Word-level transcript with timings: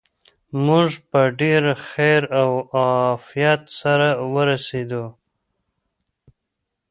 موږ 0.65 0.89
په 1.09 1.21
ډېر 1.41 1.63
خیر 1.89 2.21
او 2.41 2.49
عافیت 2.79 3.61
سره 3.79 4.07
ورسېدو. 4.33 5.05